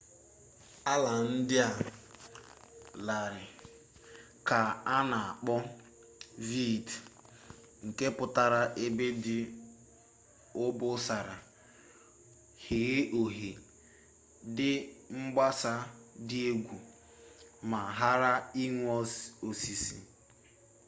[0.93, 1.87] ala ndị a dị
[3.07, 3.47] larịị
[4.47, 4.59] ka
[4.95, 5.55] a na akpọ
[6.49, 6.93] vidde
[7.87, 9.37] nke pụtara ebe dị
[10.63, 11.35] obosara
[12.63, 13.51] ghee oghe
[14.55, 14.69] dị
[15.19, 15.73] mgbasa
[16.27, 16.77] dị egwu
[17.69, 18.31] ma ghara
[18.63, 18.93] inwe
[19.49, 19.97] osisi